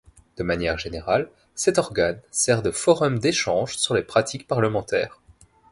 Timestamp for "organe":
1.77-2.19